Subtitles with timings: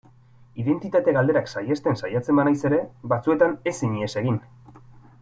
[0.61, 2.79] Identitate galderak saihesten saiatzen banaiz ere,
[3.13, 4.41] batzuetan ezin ihes egin.